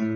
[0.00, 0.06] 眠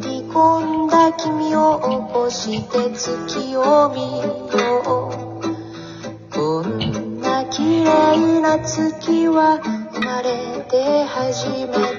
[0.00, 4.32] り込んだ君を起こして月を見よ
[4.80, 6.32] う。
[6.34, 9.60] こんな綺麗な月は
[9.92, 11.91] 生まれて初めて。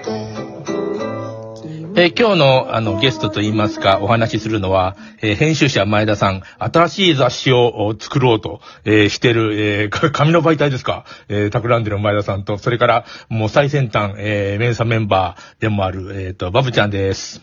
[1.95, 17.41] えー今日のあのゲストといいますか、お話しするのは、えー編集者前田さん、新しい雑誌をお作ろうと、えーしてる、えーか紙の媒体ですか、えー、企んでる前田さんと、それから、もう最先端、えー、メンサメンバーでもある、えっ、と、バブちゃんです。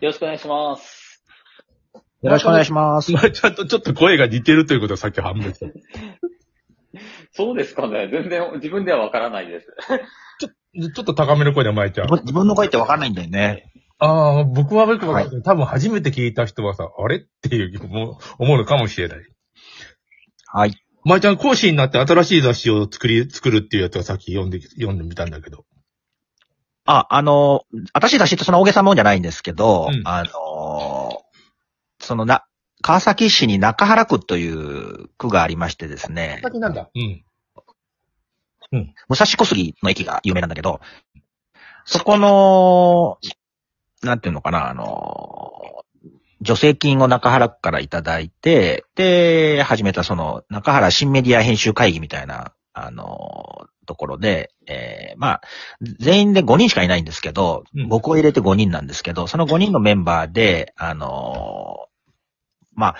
[0.00, 1.22] よろしくお願いします。
[2.22, 3.12] よろしくお願いします。
[3.12, 5.66] まあ、ちゃんとちょっと声が似てるということをさっき判明した。
[7.32, 9.66] そうですかね全然自分ではわからないです。
[10.40, 12.06] ちょっと高めの声で前ちゃん。
[12.06, 13.69] 自分自分の声ってわかんないんだよね。
[14.00, 15.42] ああ、僕はよくわかんない。
[15.42, 19.18] 多分初めて聞いた人はさ、あれっていう思う思うのかもしれない。
[20.46, 20.74] はい。
[21.04, 25.64] 前ちゃん講師になって新しい雑誌を作り、作るっていうやつをさっき読んで、読んでみたんだけど。
[26.86, 27.62] あ、あの、
[27.92, 31.22] 私出しってその大げさもんじゃないんですけど、うんあの、
[32.00, 32.44] そのな、
[32.82, 36.90] 川崎市に中原区という区がありましてですね、先なんだ。
[36.94, 37.24] うん。
[39.08, 40.80] 武蔵小杉の駅が有名なんだけど、
[41.84, 43.18] そこの、
[44.02, 45.84] なんていうのかな、あの、
[46.44, 55.40] 助成金を中原区からいただいて、で、始めたその中原新メディア編集会議みたいな、あの、ところで、えーまあ、
[55.98, 61.88] 全員で5人しかいないんですけど、うん僕を入れて5人なんですけど、その5人のメンバーで、あの、
[62.74, 62.96] まあ、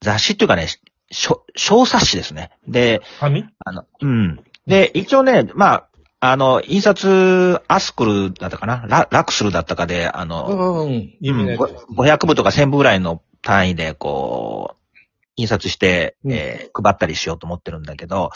[0.00, 0.68] 雑誌っていうかね、
[1.10, 2.50] 小小冊子ですね。
[2.68, 3.46] で、紙？
[3.64, 4.44] あの、うん。
[4.66, 5.88] で、一応ね、まあ、
[6.20, 8.84] あの、印刷、アスクルだったかな？
[8.88, 11.16] ララクスルだったかで、あの、うんうん。
[11.20, 11.60] 有名なやつ。
[11.94, 14.96] ご500部とか1000部ぐらいの単位で、こう、
[15.36, 16.32] 印刷して、うん。
[16.32, 18.30] えー配ったりしようと思ってるんだけど、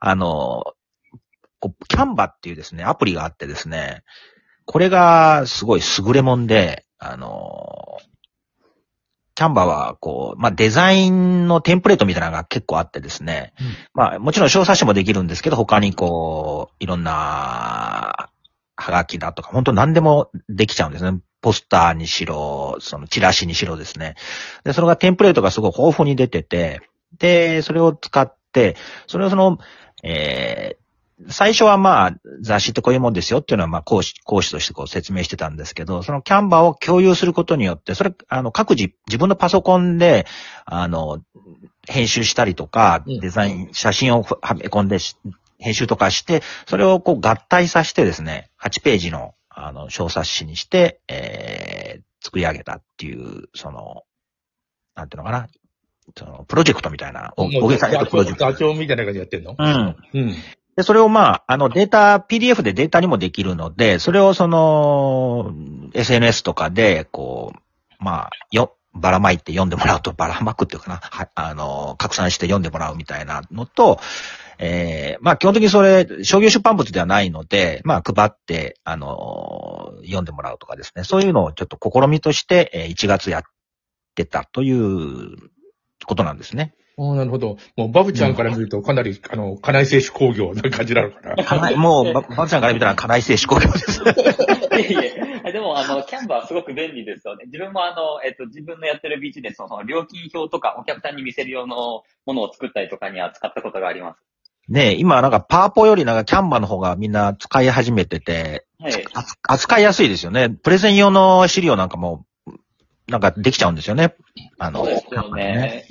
[0.00, 0.64] あの、
[1.60, 4.02] こうキャンバっていうですね、アプリがあってですね、
[4.66, 7.98] これがすごい優れもんで、あの、
[9.36, 18.30] キャンバは、こう、まあ、デザインのテンプレートみたいなのが結構あってですね、うんまあ、もちろん小冊子もできるんですけど、他にこう、いろんな、
[18.78, 21.20] はがきだとか、本当何でもできちゃうんですね。
[21.42, 24.14] ポスターにしろ、そのチラシにしろですね。
[24.64, 26.80] で、それがテンプレートがすごい豊富に出てて、
[27.18, 28.74] で、それを使って、
[29.06, 29.58] それをその、
[30.02, 30.85] えー
[31.28, 32.12] 最初はまあ、
[32.42, 40.26] 雑誌ってこういうもんですよっていうのはまあ、講師、講師としてこう説明してたんですけど、そのキャンバーを共有することによって、それ、あの、各自、自分のパソコンで、
[40.66, 41.22] あの、
[41.88, 45.16] 編集したりとか、うんデザイン、写真をはめ込んでし
[45.58, 54.02] 編集とかして、それをこう合体させてですね、8ページの、あの、小冊子にして、えー、作り上げたっていう、その、
[54.94, 55.48] なんていうのかな、
[56.16, 58.58] その、プロジェクトみたいな、大げさにプロジェクト座。
[58.58, 59.56] 長みたいな感じでやってんの？
[59.58, 59.96] うん。
[60.12, 60.34] うん。
[60.76, 65.54] で、それをまあ、あのデータ、PDF でデータにもできるので、それをその、
[65.94, 67.58] SNS とかで、こう、
[67.98, 74.00] まあ、よ、ばらまいて読んでもらうと、ばらまくっていうかな、はい、あの、拡散して読んでもらうみたいなのと、
[74.58, 83.42] えー、まあ基本的にそれ、商業出版物ではないので、まあ配って、あの、読んでもらうとかですね、そういうのをちょっと試みとして、えー1月やっ
[84.14, 85.36] てたという
[86.06, 86.74] ことなんですね。
[86.98, 87.58] ああ、なるほど。
[87.76, 91.44] もう、バブちゃんから見ると、かなり、あの、金井製紙工業な感じなのかな？
[91.44, 94.00] かなり、もう、ば、ばあちゃんから見たら、家内製紙工業です。
[94.00, 94.04] い
[94.76, 94.96] えい
[95.44, 95.52] え。
[95.52, 97.44] でも、あの、キャンバーすごく便利ですよね。
[97.46, 104.22] 自分もあの、えっと、自分のやってるビジネスのその料金表とかお客さんに見せる用のものを作ったりとかには使ったことがあります。
[104.68, 109.04] ねえ、今なんかパワポよりなんかキャンバの方がみんな使い始めてて、はい。
[109.42, 110.50] 扱いやすいですよね。
[110.50, 112.24] プレゼン用の資料なんかも、
[113.06, 114.14] なんかできちゃうんですよね。
[114.58, 115.84] あの、そうですよね。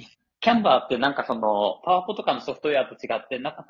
[0.45, 3.65] キャンバーってなんかその、パワポとかのソフトウェアと違って、なんか、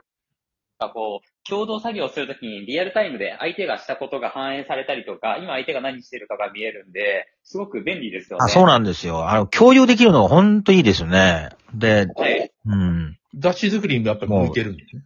[0.94, 8.44] こう、共同作業するときにリアルタイムで相手がしたことが反映されたりとか、今相手が何してるかが見えるんで、すごく便利ですよね。
[8.44, 9.30] あ、そうなんですよ。
[9.30, 11.52] あの、共有できるのが本当いいですよね。
[11.74, 12.52] で、はい。
[12.66, 13.18] うん。
[13.36, 15.04] 雑誌作りにやっぱり向いてるんですね。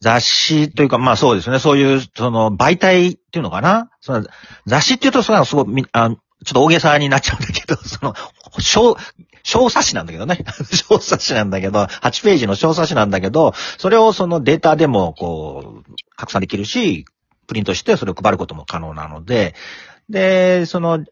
[0.00, 1.58] 雑誌というか、まあそうですね。
[1.58, 4.26] そういう、その、媒体っていうのかなその
[4.64, 8.14] 雑誌っていうと、それはすごいみ、あちょっと大げさになっちゃうんだけど、その、
[8.60, 8.96] 小、
[9.44, 10.44] 小冊子なんだけどね。
[10.72, 17.04] 小冊子なんだけど、8ページの小冊子なんだけど、それをそのデータでも、こう、拡散できるし、
[17.46, 19.54] プリントしてそれを配ることも可能なので、
[20.08, 21.04] で、その、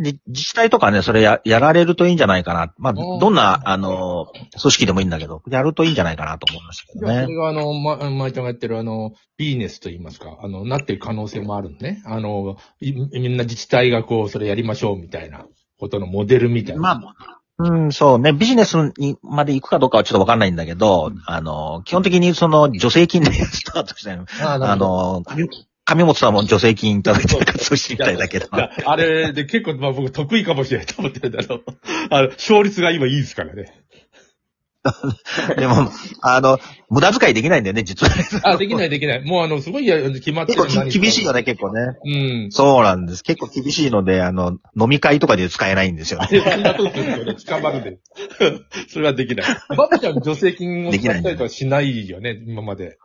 [0.00, 2.72] じ自治体とかね、それや、やられるといいんじゃないかな。
[2.78, 7.36] まあ、どんな、あの、組織でもいいんだけど、やるといいんじゃないかなと思いましたけどねそれ。
[7.36, 12.02] があの、ま、まいちゃんがやってるあの、ビジネスといいますか、あの、なってる可能性もあるのね。
[12.06, 15.46] あの、いみんな自治体がこう、それやりましょうみたいな
[15.78, 16.80] ことのモデルみたいな。
[16.80, 24.24] まあ、うん、そうね、ビジネスにまで行くかどうかはちょっとわかんないんだけど、あの、基本的にその助成金でスタートしたの。
[24.42, 25.22] ああ、の、
[25.84, 28.48] 上本さんも助成金いただいて活動してみたいだけど。
[28.50, 31.62] あれで結構、まあ僕得意かもしれないと思ってるんだけど、
[32.10, 33.79] あの、勝率が今いいですからね。
[35.58, 35.90] でも、
[36.22, 38.52] あの、無駄遣いできないんだよね、実は。
[38.52, 39.24] あ、できないできない。
[39.24, 41.98] もうあの、すごいや決まって結構厳しいよね、結構ね。
[42.04, 42.08] う
[42.46, 42.50] ん。
[42.50, 43.22] そうなんです。
[43.22, 46.28] 結構厳しいので、あの、飲み会とかで使えないんですよね。
[46.28, 47.98] 捕まるで。
[48.88, 49.46] それはできない。
[49.76, 52.96] バブちゃん助成金を使ったりとかしないよね、今まで。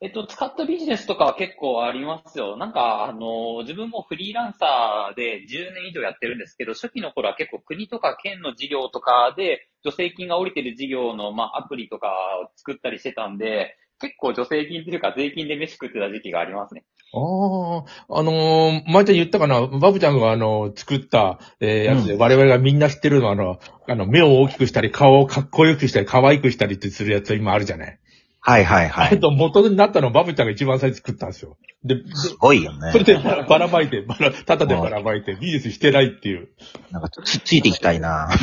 [0.00, 2.56] えっと、使ったビジネスとかは結構ありますよ。
[2.56, 12.08] なんか、あの、自分もフリーランサーで10年以上やってるんですけど、初期の頃は結構国とか県の事業とかで、助成金が降りてる事業の、まあ、アプリとか
[12.42, 16.84] を作ったりしてたんで、結構助成金というか税金で飯食ってた時期がありますね。
[17.14, 27.98] ああ、あのー、前ちゃん言ったかな、バブちゃんがあの、作った、えーやつで、我々がみんな知ってるのは、あの、あの、目を大きくしたり、顔をかっこよくしたり、可愛くしたりってするやつ今あるじゃない？
[28.40, 29.20] はいはいはい。
[29.20, 31.56] と元になったのをバブちゃんが一番最初作ったんですよ。
[31.84, 32.98] で、ですごいよねそ。
[32.98, 36.48] れでばらばらまいて、ばら、ただでばらまいて、ビジネスしてないっていう。
[36.90, 38.28] なんかつ、ついていきたいな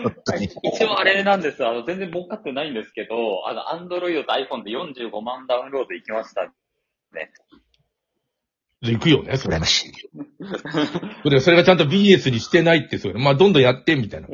[0.00, 6.52] 本当に一応あれなんですあの、全然儲かってないんですけど、あの、アンドロイドと iPhone で45万ダウンロードいきました。
[8.82, 9.60] 行くよね、それ羨。
[9.60, 9.92] ましい。
[11.22, 13.24] それそれがちゃんとビジネスにしてないって、そういうの。
[13.24, 14.28] まあ、どんどんやって、みたいな。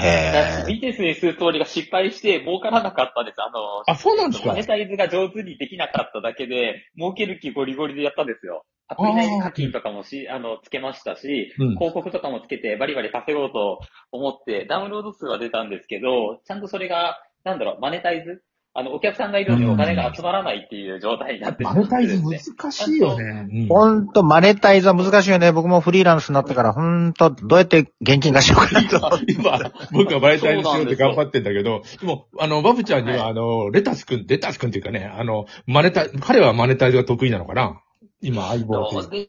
[0.00, 3.42] へビジネスにするつもりが失敗して儲からなかったんです。
[3.42, 8.64] あの、あ、そうなんですかマネタイズが上手にできなかっただけで、儲ける気ゴリゴリでやったんですよ。
[8.88, 13.80] アプリ内に課金とかもし、あの、つけましたし、うん広告とかもつけてバリバリ稼ごうと
[14.12, 18.42] 思って、ダウンロード数は出たんですけど、ちゃんとそれが、なんだろう、マネタイズ
[18.74, 23.48] あの、お客さんがいるのにお金が集まらないっていう状態になってしまマネタイズ難しいよね。
[23.50, 25.50] うんほんと、マネタイズは難しいよね。
[25.52, 29.18] 僕もフリーランスになってから、ほんと、どうやって現金化しようかなと。
[29.28, 29.58] 今、
[29.92, 37.80] 僕はマネタイズしようって頑張ってんだけど、でも、あの、バブちゃんには、はいあの、レタスくん、レタスくんっていうかね、あの、マネタイ、彼はマネタイズが得意なのかな？
[38.20, 39.28] 今、相棒っていうそうで、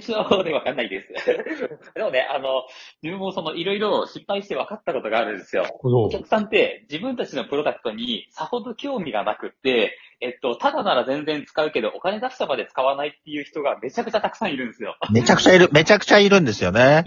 [0.00, 1.12] そうでわかんないです。
[1.94, 2.64] でもね、あの、
[3.02, 5.64] 自分もそのいろいろ失敗して分かったことがあるんですよ。
[5.82, 14.96] お客さんって自分たちのプロダクトにさほど興味がなくって、えっと、ただなら全然使うけどお金出したまで使わないっていう人がめちゃくちゃたくさんいるんですよ。
[15.10, 17.04] めちゃくちゃいる、めちゃくちゃいるんですよね。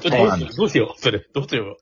[0.00, 1.76] ちょっとどうしよう、どうしよう、それ、どうしよう。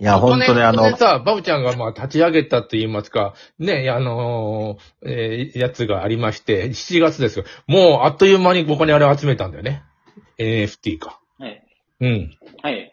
[0.00, 7.44] いや、ほんとね、あの去年、さ、バブちゃんがまあ立ち上げたと言いますか、ね、あのーえーやつがありまして、7月ですよ。
[7.66, 9.82] もうあっという間にお金あれ集めたんだよね。
[10.38, 11.20] NFT か。
[11.38, 11.62] はい。
[12.00, 12.30] うん。
[12.62, 12.92] はい。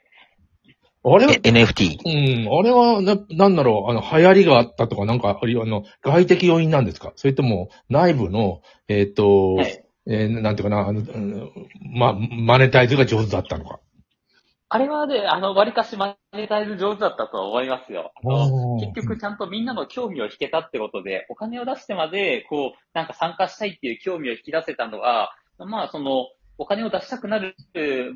[1.06, 1.26] あれ？
[1.26, 1.98] はえ NFT。
[2.06, 7.12] うん、あれは、な、なんだろう、あの、流行りがあったとか、なんか、あるいは、あの、外的要因なんですか？
[7.18, 9.84] それとも、内部の、えっ、と、はい。
[10.08, 11.52] えーなんていうかな、あの、うん
[11.94, 13.80] ま、マネタイズが上手だったのか？
[14.74, 18.12] あれはね、あの、割かしマネタイズ上手だったと思いますよ。
[18.80, 26.26] 結局ちゃんとみんなの興味を引けたってことで、お金を出してまで、こう、なんか参加したいっていう興味を引き出せたのは、まあ、その、
[26.58, 27.56] お金を出したくなる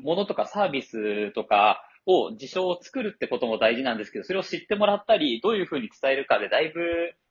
[0.02, 6.80] ものとかサービスとかを、事象を作るってことも大事なんですけど、それを知ってもらったり、どういうふうに伝えるかで、だいぶ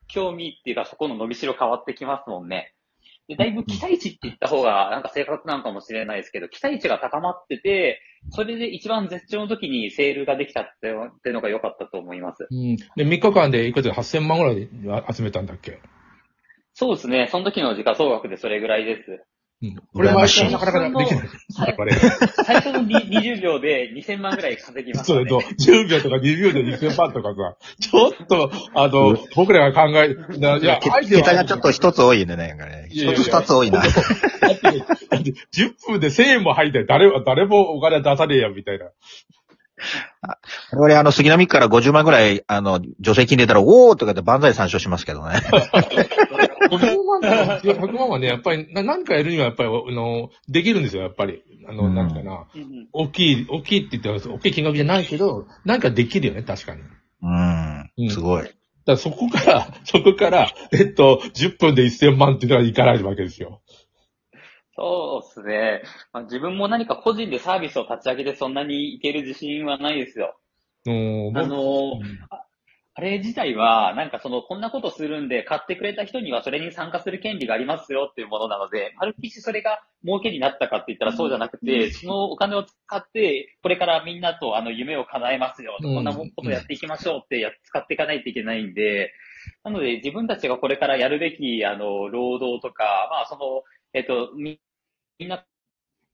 [0.08, 2.74] 興味っていうか、そこの伸びしろ変わってきますもんね。
[3.28, 8.00] で、だいぶ期待値って言った方が、なんか正確なのかもしれないですけど、期待値が高まってて、
[8.32, 12.48] それで一番絶頂の時にセールができたってっていうのが良かったと思います。
[12.50, 12.76] うん。
[12.76, 14.46] で、3日間でいくつ8000万ぐ
[14.90, 15.80] らい集めたんだっけ？
[16.74, 17.28] そうですね。
[17.32, 19.24] その時の時価総額でそれぐらいです。
[19.60, 19.76] うん。
[19.94, 21.30] これはなかなかできない。
[22.46, 25.20] 最初の に20秒で2000万ぐらい稼ぎましたね。
[25.20, 32.88] それと、10秒とか2秒で2000万とかさ、 ちょっと、あの、僕らが考え、ないや、桁がちょっと一つ多いね、なんかね。
[32.92, 33.82] 一つ二つ多いな。
[33.82, 34.00] だって
[35.10, 38.86] だって10分で1000円も入って、誰も、誰もお金出さねえや、みたいな。
[40.72, 45.40] 我々、あの、杉並区から50万ぐらい、あの、助成金出たら、おーとかで万歳参照しますけどね。
[46.70, 51.44] 100万とか100万はね、やっぱり、な何かやるにはやっぱり、あの、できるんですよ、やっぱり。
[51.68, 52.48] あの、うんなんていうかな。
[52.56, 56.82] うんうん大きい、大きいって言ったら、大きい金額じゃないけど、なんかできるよね、確かに。
[56.82, 58.10] だかうん。
[58.10, 58.50] すごい。
[58.86, 63.62] らそこから、 そこから、えっと、10分で1000万っていうのはいかないわけですよ。
[64.76, 65.82] そうですね。
[66.14, 70.38] まあ、自分も何か個人でサービスを立ち上げてそんなにいける自信はないですよ。
[70.86, 72.00] うんあの
[72.98, 85.94] あれ自体は、なんかその、こんなことするんで、買ってくれた人にはそれに参加する権利がありますよっていうものなので、まるっきしそれが儲けになったかって言ったらそうじゃなくて、そのお金を使って、これからみんなとあの夢を叶えますよ、うん。
[85.94, 89.14] こんなことやっていきましょうってや使っていかないといけないんで、
[89.64, 93.62] なので自分たちがこれからやるべき、あの、労働とか、まあその、
[93.94, 94.60] えっと、み
[95.20, 95.46] みんな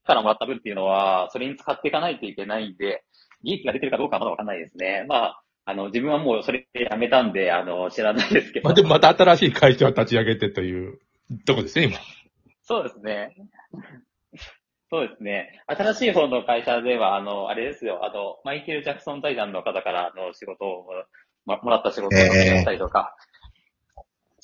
[0.04, 3.04] からもらった分っていうのは、それに使っていかないといけないんで、
[3.42, 5.06] 利益が出てるかどうかはまだわかんないですね。
[5.08, 8.68] まあ、あの、自分はもうそれでやめたんで、あの、知らないですけど。
[8.68, 10.98] まあ、でもまた新しい会社を立ち上げてという
[11.46, 11.98] とこですね、今。
[12.62, 13.34] そうですね。
[14.90, 15.62] そうですね。
[15.66, 20.86] 新しい方の会社では、あの、あれですよ、あの、マイケル・ジャクソン財団の方からの仕事を
[21.46, 23.16] ももらった仕事をやったりとか。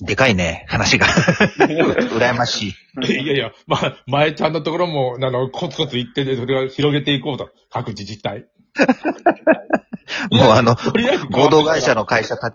[0.02, 1.06] でかいね、話が。
[1.58, 2.68] 羨まし
[3.02, 3.22] い。
[3.22, 7.50] いやいや、まあ、前ちゃんのところも、あの、コツコツ言ってて、それを広げていこうと。
[7.68, 8.46] 各自治体。
[10.40, 10.76] もうあの、
[11.30, 12.54] 合同会社の会社た、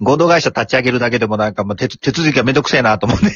[0.00, 3.26] 合同会社立ち上げるだけでもなんかもう手手続きがめんどくせえなと思って。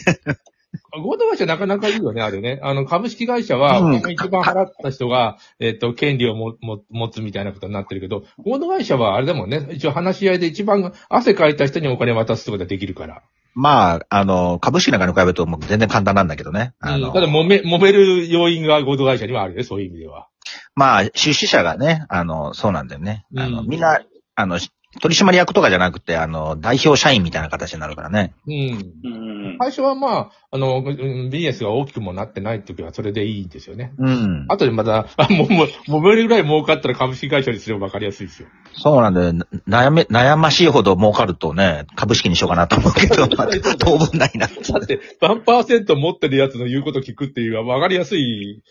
[1.02, 2.60] 合同会社なかなかいいよね、あれね。
[2.62, 9.68] あの、株式会社は、うん一番払った人が、えっ、と、権利をもも持つみたいなことになってるけど、合同会社はあれだもんね。
[9.72, 13.22] 一応話し合いで一番汗かいた人にお金渡すってことができるから。
[13.54, 16.74] まあ、あの、株式なんかに比べるともう全然簡単なんだけどね。
[16.80, 20.28] あの、うんただ、揉め、揉める要因が合同会社にはあるよね、そういう意味では。
[20.74, 23.24] まあ、出資者がね、あの、そうなんだよね。
[23.36, 24.00] あの、うんみんな、
[24.34, 24.58] あの、
[25.00, 28.34] 取締役とかじゃなくて、あの、代表社員みたいな形になるからね。
[28.46, 28.54] うん。
[28.54, 29.08] う
[29.54, 29.56] ん。
[29.58, 33.92] 最初はまあ、あの、うんビジネスが大きくもなってない時はそれでいいんですよね。
[33.98, 34.46] うん。
[34.48, 38.48] あとでまた、あ、もう、もう、揉めるぐらい儲かったら株式会社にすれば分かりやすいですよ。
[38.76, 39.32] そうなんだよ。
[39.32, 43.48] な悩め、悩ましいほど儲かるとね、株式にしようかなと思うけど、まあ
[43.78, 44.46] 当分ないな。
[44.46, 48.62] だって、何パーセント持ってるやつの言うこと聞くっていうのは分かりやすい、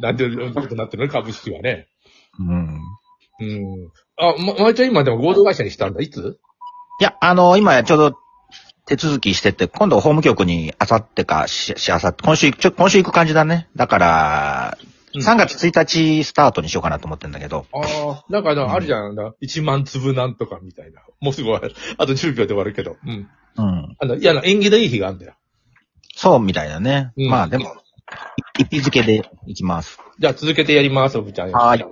[0.00, 1.88] なんていうことになってるのね、株式はね。
[2.38, 2.80] うん。
[3.40, 3.90] うん。
[4.16, 6.00] あ、ま、まいちゃん今でも合同会社にしたんだ。
[6.00, 6.38] いつ？
[7.00, 8.18] いや、あの、今ちょうど
[8.86, 13.68] 手続きしてて、今度法務局にあさってかし、しあさって、今週、ちょ、今週行く感じだね。
[13.76, 17.66] だから、うん3月1日スタートにしようかなと思ってんだけど。
[17.72, 19.14] ああ、なんかあのあるじゃん。
[19.14, 21.02] 1万粒なんとかみたいな。
[21.20, 21.72] もうすぐ終わる。
[21.98, 22.96] あと10秒で終わるけど。
[23.06, 23.28] うん。
[23.56, 23.96] うん。
[24.00, 25.34] あの、いや、あの縁起のいい日があるんだよ。
[26.16, 27.12] そうみたいだね。
[27.16, 27.76] うんまあでも、
[28.58, 30.00] い一日付で行きます。
[30.18, 31.52] じゃあ続けてやります、おぶちゃん。
[31.52, 31.84] はい